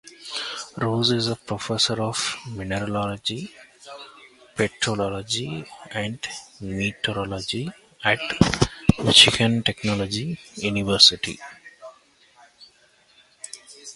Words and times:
Rose 0.77 1.11
is 1.11 1.27
a 1.27 1.35
professor 1.35 2.01
of 2.01 2.35
mineralogy, 2.47 3.51
petrology 4.55 5.63
and 5.91 6.17
meteorology 6.59 7.71
at 8.03 8.19
Michigan 9.03 9.61
Technological 9.61 10.37
University. 10.55 11.37